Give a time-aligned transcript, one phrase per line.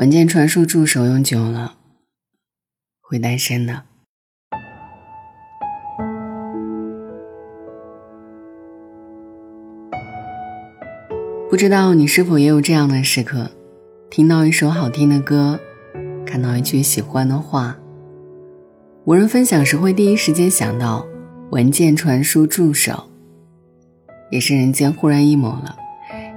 [0.00, 1.74] 文件传输助手用久了
[3.02, 3.82] 会单身的。
[11.50, 13.50] 不知道你是否也有这样的时刻，
[14.08, 15.60] 听到一首好听的歌，
[16.24, 17.78] 看到一句喜欢的话，
[19.04, 21.06] 无人分享时会第一时间想到
[21.50, 23.10] 文件传输助手。
[24.30, 25.76] 也是人间忽然 emo 了，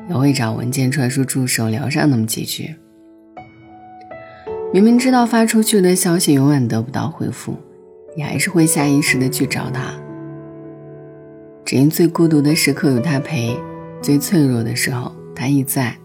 [0.10, 2.76] 也会找文件传输助手聊上那么几句。
[4.74, 7.56] 明明知道发出去的消息永远得不到回复，
[8.18, 9.94] 你还是会下意识的去找他，
[11.64, 13.56] 只因最孤独的时刻有他陪。
[14.02, 15.96] 最脆弱的时候，他亦在。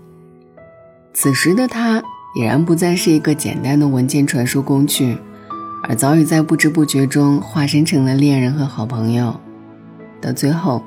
[1.14, 2.02] 此时的他
[2.36, 5.16] 已然不再是一个简单的文件传输工具，
[5.84, 9.34] 而早已在不知不觉中化身成了恋人和好朋友。
[10.20, 10.84] 到最后，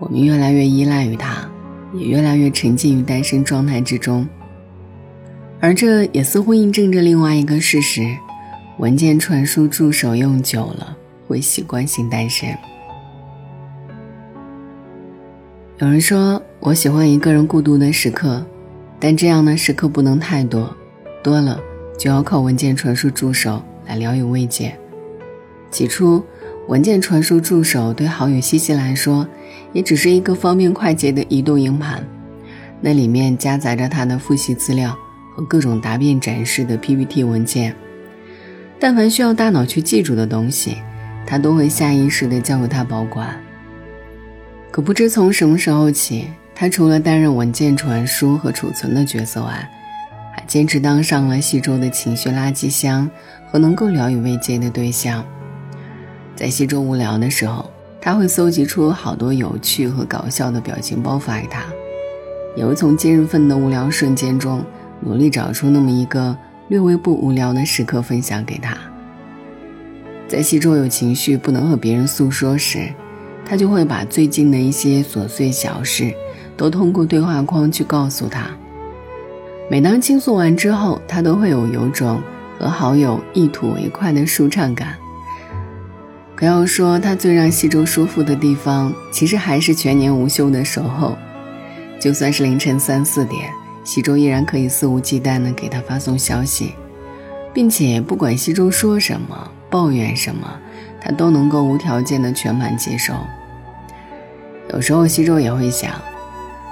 [0.00, 1.48] 我们越来越依赖于他，
[1.94, 4.28] 也越来越沉浸于单身状态之中。
[5.64, 8.02] 而这也似乎印证着另外一个事实：
[8.76, 10.94] 文件传输助手用久了
[11.26, 12.50] 会习惯性单身。
[15.78, 18.44] 有人说我喜欢一个人孤独的时刻，
[19.00, 20.76] 但这样的时刻不能太多，
[21.22, 21.58] 多了
[21.98, 24.76] 就要靠文件传输助手来聊以慰藉。
[25.70, 26.22] 起初，
[26.68, 29.26] 文件传输助手对好友西西来说，
[29.72, 32.06] 也只是一个方便快捷的移动硬盘，
[32.82, 34.94] 那里面夹杂着他的复习资料
[35.34, 37.74] 和各种答辩展示的 PPT 文件。
[38.78, 40.78] 但凡需要大脑去记住的东西，
[41.26, 43.34] 他都会下意识地交给他保管。
[44.70, 49.68] 可不知从什么时候起，他除了担任文件传输和储存的角色外，
[50.36, 53.08] 还坚持当上了西周的情绪垃圾箱
[53.50, 55.24] 和能够聊以慰藉的对象。
[56.34, 61.62] 在西周无聊的时候，他会搜集出好多有趣和搞笑的表情包发给他，
[62.56, 64.62] 也会从今日份的无聊瞬间中
[65.04, 66.36] 努力找出那么一个
[66.68, 68.76] 略微不无聊的时刻分享给他。
[70.26, 72.88] 在西周有情绪不能和别人诉说时，
[73.44, 76.12] 他就会把最近的一些琐碎小事，
[76.56, 78.46] 都通过对话框去告诉他。
[79.70, 82.20] 每当倾诉完之后，他都会有有种
[82.58, 84.94] 和好友一吐为快的舒畅感。
[86.34, 91.16] 可要说他最让西周舒服的地方，其实还是全年无休的守候。
[92.00, 93.50] 就算是凌晨三四点，
[93.84, 96.74] 西周依然可以肆无忌惮地给他发送消息，
[97.52, 100.58] 并且不管西周说什么、抱怨什么。
[101.06, 103.12] 他都能够无条件的全盘接受。
[104.72, 105.92] 有时候西周也会想，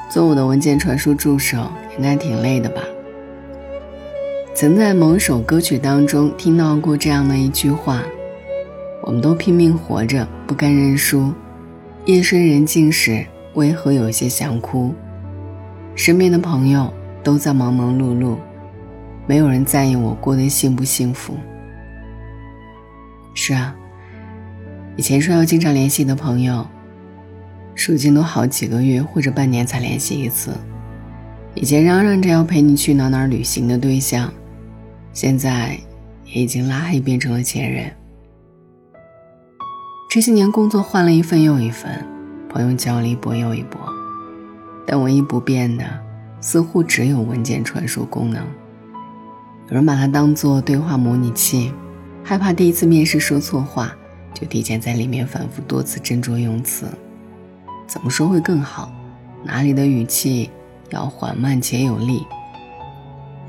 [0.08, 2.80] 做我的文件传输助手应该挺累的吧？
[4.54, 8.02] 曾在某首歌曲当中听到过这样的一句话
[9.04, 11.30] ：“我们都拼命活着，不甘认输。
[12.06, 14.94] 夜深人静时，为何有些想哭？
[15.94, 16.90] 身边的朋友
[17.22, 18.36] 都在忙忙碌碌，
[19.26, 21.34] 没有人在意我过得幸不幸福。”
[23.34, 23.74] 是啊。
[24.94, 26.66] 以前说要经常联系的朋友，
[27.88, 30.52] 如今都好几个月或者半年才联系一次；
[31.54, 34.30] 以前嚷嚷着要陪你去哪哪旅行的对象，
[35.14, 35.78] 现在
[36.26, 37.90] 也已经拉黑变成了前任。
[40.10, 42.06] 这些年工作换了一份又一份，
[42.50, 43.80] 朋友交了一波又一波，
[44.86, 45.84] 但唯一不变的，
[46.42, 48.44] 似乎只有文件传输功能。
[49.68, 51.72] 有人把它当做对话模拟器，
[52.22, 53.96] 害怕第一次面试说错话。
[54.34, 56.86] 就提前在里面反复多次斟酌用词，
[57.86, 58.90] 怎么说会更好？
[59.44, 60.50] 哪里的语气
[60.90, 62.26] 要缓慢且有力？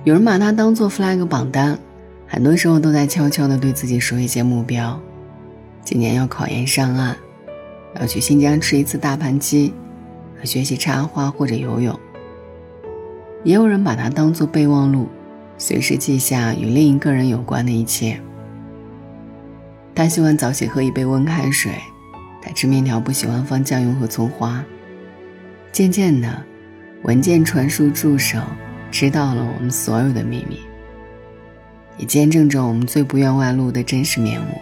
[0.04, 1.80] 有人把它当做 flag 榜单，
[2.28, 5.00] 很多时候都在悄悄地对自己说一些目标：
[5.84, 7.16] 今年要考研上岸，
[8.00, 9.74] 要去新疆吃一次大盘鸡，
[10.38, 11.98] 和学习插花或者游泳。
[13.44, 15.10] 也有人把它当做备忘录，
[15.58, 18.20] 随时记下与另一个人有关的一切。
[19.94, 21.72] 他喜欢早起喝一杯温开水，
[22.42, 24.64] 他吃面条不喜欢放酱油和葱花。
[25.72, 26.42] 渐渐的，
[27.04, 28.40] 文件传输助手
[28.90, 30.60] 知道了我们所有的秘密，
[31.98, 34.62] 也见证着我们最不愿外露的真实面目。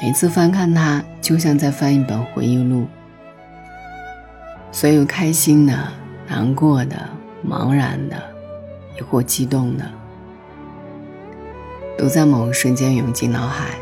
[0.00, 2.86] 每一次翻看它，就像在翻一本回忆录，
[4.70, 5.92] 所有开心的、
[6.32, 6.96] 难过的、
[7.46, 8.16] 茫然的，
[8.98, 9.84] 亦或激动的。
[11.98, 13.74] 都在某个瞬间涌进脑海，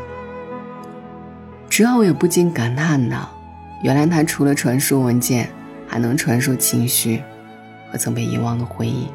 [1.69, 3.29] 之后我也不禁感叹道
[3.83, 5.49] ：“原来他除了传输文件，
[5.87, 7.23] 还能传输情绪
[7.89, 9.07] 和曾被遗忘的回忆。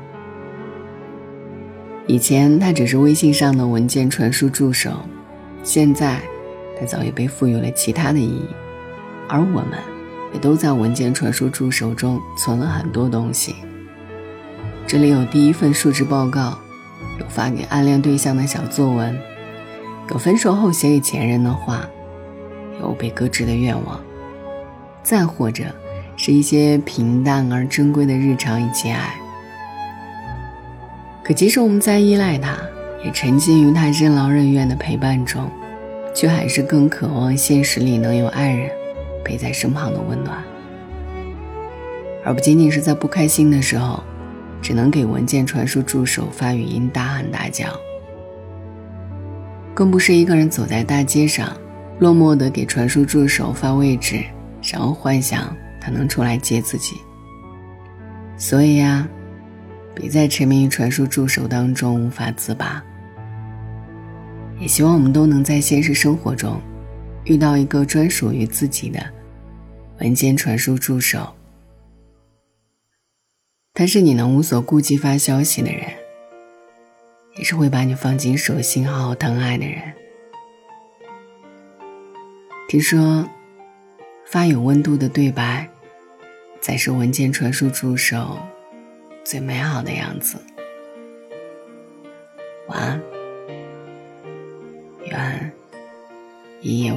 [2.06, 4.92] 以前他只是微信上的文件传输助手，
[5.62, 6.22] 现在
[6.80, 8.46] 他早已被赋予了其他的意义，
[9.28, 9.72] 而我们
[10.32, 13.54] 也都在文件传输助手中存了很多东西。
[14.86, 16.58] 这里有第一份述职报告，
[17.18, 19.18] 有发给暗恋对象的小作文，
[20.10, 21.84] 有分手后写给前任的话，
[22.80, 24.00] 有被搁置的愿望，
[25.02, 25.64] 再或者
[26.16, 29.14] 是一些平淡而珍贵的日常以及爱。
[31.24, 32.56] 可即使我们再依赖他，
[33.04, 35.50] 也沉浸于他任劳任怨的陪伴中，
[36.14, 38.70] 却还是更渴望现实里能有爱人
[39.26, 40.42] 陪在身旁的温暖，
[42.24, 44.00] 而不仅仅是在不开心的时候。
[44.62, 47.68] 只能给文件传输助手发语音，大喊大叫，
[49.74, 51.56] 更不是一个人走在大街上，
[52.00, 54.24] 落寞的给传输助手发位置，
[54.62, 56.96] 然后幻想他能出来接自己。
[58.36, 59.06] 所以呀，
[59.94, 62.82] 别再沉迷于传输助手当中无法自拔。
[64.58, 66.60] 也希望我们都能在现实生活中，
[67.24, 69.00] 遇到一个专属于自己的
[69.98, 71.34] 文件传输助手。
[73.72, 75.82] 他是你能无所顾忌发消息的人，
[77.36, 79.92] 也是会把你放进手心好好疼爱的人。
[82.68, 83.28] 听说，
[84.26, 85.68] 发有温度的对白，
[86.60, 88.38] 才是文件传输助手
[89.24, 90.38] 最美好的样子。
[92.68, 93.00] 晚安，
[95.04, 95.52] 愿
[96.60, 96.96] 一夜无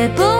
[0.00, 0.39] 也不